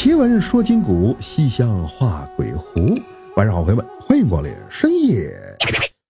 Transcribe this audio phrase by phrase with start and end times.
[0.00, 2.96] 奇闻说今古，西厢画鬼狐。
[3.34, 5.28] 晚上好，朋友们，欢迎光临深夜。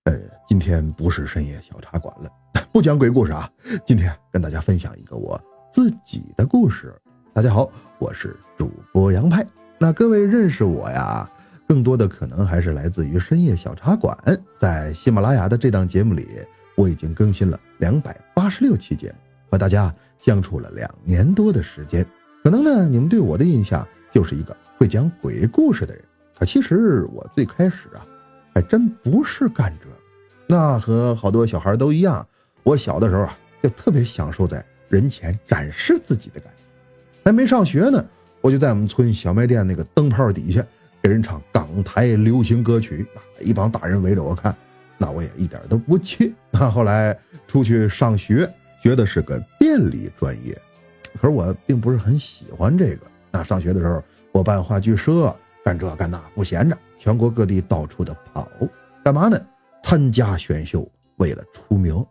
[0.04, 0.12] 呃，
[0.46, 2.28] 今天不是深夜小茶馆了，
[2.70, 3.50] 不讲鬼故事啊。
[3.86, 5.40] 今天跟大家分享一个我
[5.72, 6.94] 自己的故事。
[7.32, 7.66] 大家好，
[7.98, 9.42] 我是主播杨派。
[9.78, 11.26] 那各位认识我呀，
[11.66, 14.14] 更多的可能还是来自于深夜小茶馆。
[14.60, 16.28] 在喜马拉雅的这档节目里，
[16.76, 19.14] 我已经更新了两百八十六期节目，
[19.52, 22.04] 和大家相处了两年多的时间。
[22.48, 26.02] 可能呢，你们对我的印象就是一个会讲鬼故事的人。
[26.34, 28.00] 可其实我最开始啊，
[28.54, 29.88] 还真不是干这。
[30.46, 32.26] 那和好多小孩都一样，
[32.62, 36.62] 我小的时候啊，就特别享受在人前展示自己的感觉。
[37.22, 38.02] 还没上学呢，
[38.40, 40.64] 我就在我们村小卖店那个灯泡底下
[41.02, 43.04] 给人唱港台流行歌曲，
[43.42, 44.56] 一帮大人围着我看，
[44.96, 46.32] 那我也一点都不怯。
[46.50, 47.14] 那后来
[47.46, 48.50] 出去上学，
[48.82, 50.58] 学的是个电力专业。
[51.20, 53.06] 可是我并不是很喜欢这个。
[53.30, 58.48] 那上学的时候，我办话剧社，干这干那不闲着，全国各地到处的跑，
[59.04, 59.38] 干嘛呢？
[59.82, 62.04] 参加选秀，为了出名。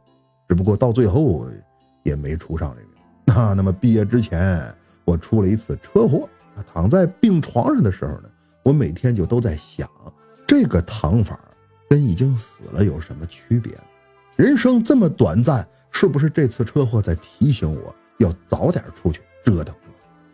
[0.47, 1.47] 只不过到最后
[2.03, 2.91] 也没出上这名。
[3.25, 4.73] 那 那么毕业之前，
[5.05, 6.27] 我出了一次车祸。
[6.73, 8.29] 躺在病床上的时候呢，
[8.63, 9.87] 我每天就都在想，
[10.47, 11.39] 这个躺法
[11.89, 13.71] 跟已经死了有什么区别？
[14.35, 17.95] 人生这么短暂，是不是这次车祸在提醒我？
[18.17, 19.75] 要早点出去折腾。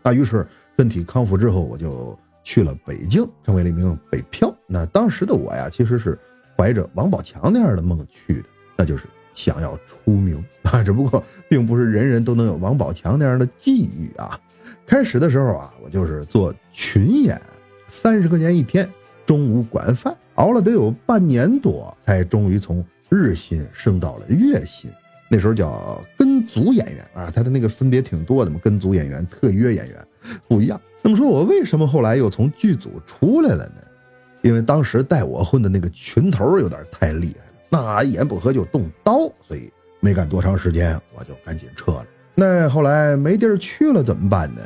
[0.04, 0.46] 那于是
[0.78, 4.54] 身体康复之后，我就去了北京，成为了一名北漂。
[4.68, 6.20] 那当时的我呀，其实是
[6.58, 10.84] 怀着王宝强那样的梦去的，那就是想要出名啊。
[10.84, 14.40] 只不过并不是人人都能有王宝强那样的际遇啊。
[14.86, 17.42] 开始的时候啊，我就是做群演，
[17.88, 18.90] 三十块钱一天，
[19.26, 24.92] 中午管饭，熬了得有半年多，才终于从日薪升到了月薪。
[25.30, 30.08] 那时候叫跟组演员啊，他的那个分别挺多的嘛，跟组演员、特约演员
[30.48, 30.80] 不一样。
[31.02, 33.82] 那么说我为什么后来又从剧组出来了呢？
[34.42, 42.06] 因为当时带我混的那个群头有点太厉害了，那一言不合就动刀，所以没干多长时间我就赶紧撤了。
[42.36, 44.62] 那后来没地儿去了怎么办呢？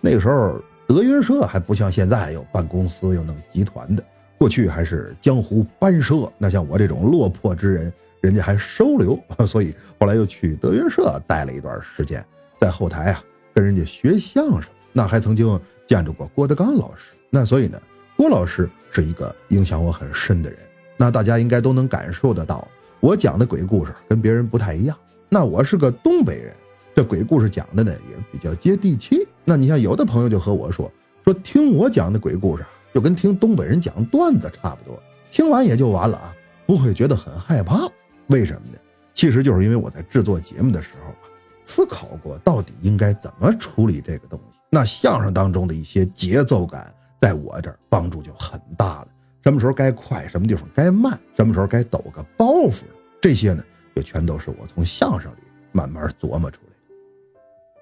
[0.00, 4.04] 那个时候德云社还不像现在有办公司又弄集团的，
[4.36, 6.30] 过去还是江湖班社。
[6.38, 7.92] 那像我这种落魄之人。
[8.24, 12.24] 人家还收留， 所以后来又去德云社待了一段时间，
[12.58, 17.10] 在后台啊跟人家学相声，那还曾经见着过郭德纲老师。
[17.28, 17.78] 那所以呢，
[18.16, 20.58] 郭老师是一个影响我很深的人。
[20.96, 22.66] 那大家应该都能感受得到，
[22.98, 24.96] 我讲的鬼故事跟别人不太一样。
[25.28, 26.54] 那我是个东北人，
[26.96, 29.28] 这鬼故事讲的呢也比较接地气。
[29.44, 30.90] 那你像有的朋友就和我说，
[31.24, 32.64] 说听我讲的鬼故事
[32.94, 34.98] 就跟听东北人讲段子差不多，
[35.30, 37.86] 听完也就完了啊，不会觉得很害怕。
[38.28, 38.78] 为什么呢？
[39.12, 41.28] 其实就是因为我在制作节目的时候啊，
[41.64, 44.58] 思考过到底应该怎么处理这个东西。
[44.70, 49.08] 那相声当中的一些节奏感，在我这儿帮助就很大了。
[49.42, 52.82] 什么时候该快，什么地方该慢，什么时候该抖个包袱，
[53.20, 53.62] 这些呢，
[53.94, 55.38] 就全都是我从相声里
[55.70, 56.80] 慢慢琢磨出来的。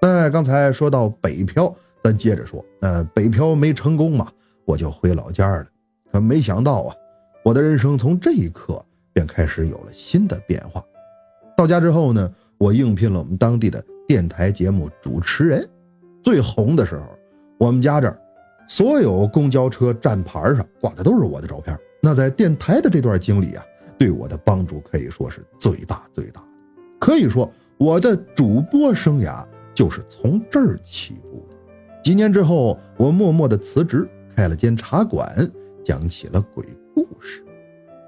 [0.02, 2.62] 那刚才说到北漂，咱接着说。
[2.80, 4.30] 那北漂没成功嘛，
[4.64, 5.66] 我就回老家了。
[6.12, 6.94] 可没想到啊，
[7.42, 8.84] 我的人生从这一刻。
[9.12, 10.82] 便开始有了新的变化。
[11.56, 15.68] 到家之后呢，我应聘了我们当地的电台节目主持人。
[16.22, 17.06] 最红的时候，
[17.58, 18.18] 我们家这儿
[18.68, 21.76] 所有公交车站牌上挂的都是我的照片。
[22.00, 23.64] 那在电台的这段经历啊，
[23.98, 26.46] 对我的帮助可以说是最大最大的。
[26.98, 31.56] 可以说，我的主播生涯就是从这儿起步的。
[32.02, 35.28] 几年之后，我默默的辞职，开了间茶馆，
[35.84, 36.64] 讲起了鬼。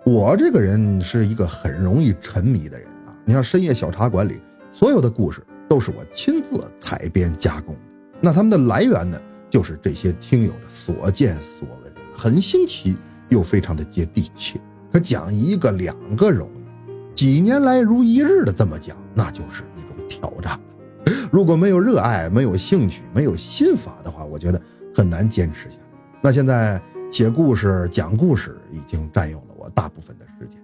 [0.07, 3.17] 我这个人是一个很容易沉迷的人啊！
[3.25, 4.39] 你像深夜小茶馆里
[4.71, 7.81] 所有的故事都是我亲自采编加工的，
[8.21, 12.99] 那他们的来源呢，就是这些听友的所见所闻，很新奇
[13.31, 14.61] 又非常的接地气。
[14.93, 21.13] 可讲一个两个容易，几年来如一日的这么讲，那就是一种挑战了。
[21.33, 24.61] 如果没有热爱、没有兴趣、没有心法的话，我觉得
[24.95, 25.85] 很难坚持下来。
[26.23, 26.79] 那现在
[27.11, 29.54] 写故事、讲故事已经占用了。
[29.75, 30.59] 大部分的时间，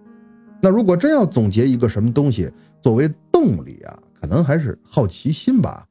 [0.62, 2.50] 那如果真要总结一个什么东西
[2.82, 5.86] 作为动力啊，可能还是好奇心吧。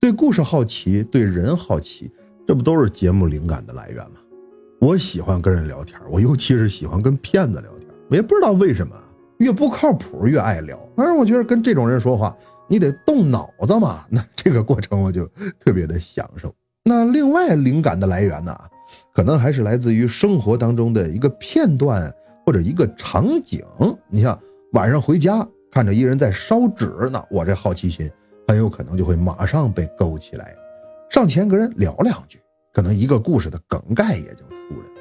[0.00, 2.10] 对故事好奇，对人好奇，
[2.46, 4.16] 这不都是节目灵感的来源吗？
[4.80, 7.86] 我喜欢跟人聊天，我尤其是喜欢跟骗子聊天。
[8.08, 8.96] 我也不知道为什么，
[9.38, 10.78] 越不靠谱越爱聊。
[10.96, 12.34] 反正我觉得跟这种人说话，
[12.66, 14.06] 你得动脑子嘛。
[14.08, 15.26] 那这个过程我就
[15.58, 16.50] 特别的享受。
[16.84, 18.58] 那另外灵感的来源呢，
[19.14, 22.10] 可能还是来自于生活当中的一个片段。
[22.50, 23.62] 或者一个场景，
[24.08, 24.36] 你像
[24.72, 28.10] 晚上回家看着一人在烧纸呢，我这好奇心
[28.48, 30.52] 很有可能就会马上被勾起来，
[31.12, 32.40] 上前跟人聊两句。
[32.72, 35.00] 可能一个故事的梗概也就出来了。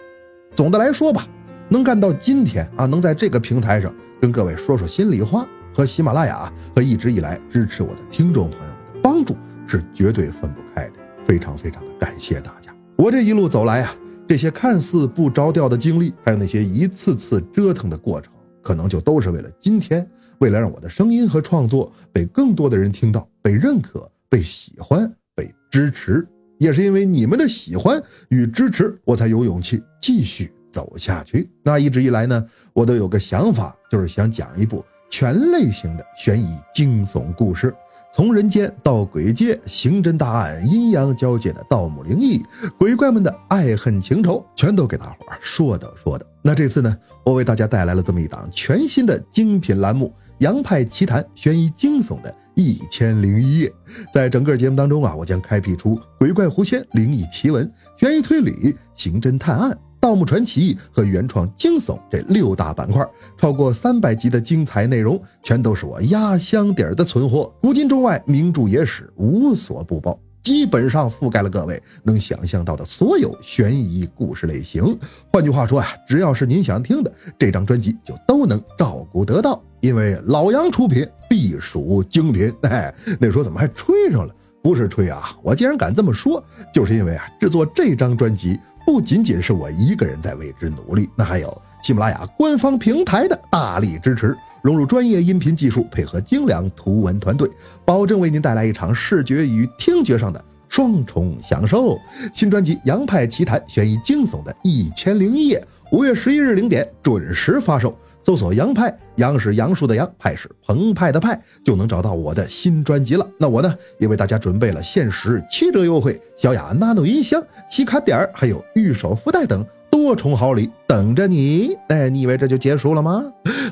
[0.55, 1.27] 总的来说吧，
[1.69, 3.91] 能干到今天啊，能在这个平台上
[4.21, 5.43] 跟各位说说心里话，
[5.73, 9.35] 和喜马拉雅和一直以来支持我的听众朋友们的帮助
[9.65, 10.93] 是绝对分不开的。
[11.25, 12.71] 非常非常的感谢大家。
[12.95, 13.95] 我这一路走来啊，
[14.29, 18.31] 这些看似不着调的经历，还有那些一次次折腾的过程，
[18.61, 26.27] 可能就都是为了今天，为了让我的声音和创作被更多的人听到，被认可、被喜欢、被支持。
[26.59, 31.49] 也是因为你们的喜欢与支持，我才有勇气继续走下去。
[31.63, 37.73] 那一直以来呢，我都有个想法，就是想讲一部全类型的悬疑惊悚故事。
[38.11, 42.41] 从人间到鬼界，刑侦大案，阴阳交界的盗墓灵异，
[42.77, 46.25] 鬼怪们的爱恨情仇，全都给大伙儿说道说道。
[46.41, 50.07] 那这次呢，我为大家带来了这么一档全新的精品栏目
[50.39, 53.71] 《杨派奇谈》悬疑惊悚的一千零一夜。
[54.11, 59.77] 在整个节目当中啊，我将开辟出鬼怪狐仙、灵异奇闻、悬疑推理、刑侦探案。
[59.99, 63.05] 盗墓传奇和原创惊悚这六大板块，
[63.37, 67.53] 超过三百集的精彩内容，全都是我压箱底儿的存货。
[67.61, 74.97] 古今中外名著野史无所不包，基本上覆盖了各位能想象到的所有悬疑故事类型。
[75.33, 79.61] 换句话说啊，只要是您想听的，这张专辑就都能照顾得到。
[79.81, 82.53] 因为老杨出品，必属精品。
[82.63, 84.33] 哎，那时候怎么还吹上了？
[84.61, 86.43] 不是吹啊，我既然敢这么说，
[86.73, 88.57] 就是因为啊，制作这张专辑。
[88.91, 97.47] 不仅仅是我一个人在为之努力，那还有喜马拉雅官方平台的大力支持，融入专业音频技术，配合精良图文团队，
[97.85, 101.97] 保证为您带来一场视觉与听觉上的双重享受。
[102.33, 105.61] 新专辑《洋派奇谈》悬疑惊悚的一千零一夜，
[105.91, 107.93] 五月十一日零点准时发售。
[108.21, 113.27] 搜索“杨派”，杨是杨树的杨，派是澎湃的派，就能找到我的新专辑了。
[113.39, 121.75] 那我呢，也为大家准备了限时七折优惠，小雅 Nano 音箱、洗卡点儿，还有御手福袋等多重好礼等着你。
[121.87, 123.23] 哎，你以为这就结束了吗？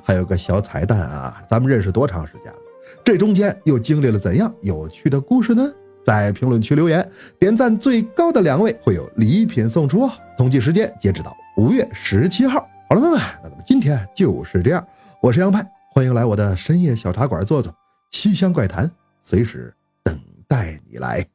[0.03, 1.43] 还有个小彩蛋啊！
[1.47, 2.59] 咱们认识多长时间了？
[3.03, 5.71] 这中间又经历了怎样有趣的故事呢？
[6.07, 7.05] 在评论区留言，
[7.37, 10.11] 点赞最高的两位会有礼品送出哦。
[10.37, 12.65] 统计时间截止到五月十七号。
[12.89, 14.87] 好了，朋友们，那咱们今天就是这样。
[15.21, 17.75] 我是杨派，欢迎来我的深夜小茶馆坐坐，
[18.11, 18.89] 西厢怪谈
[19.21, 20.17] 随时等
[20.47, 21.27] 待你来。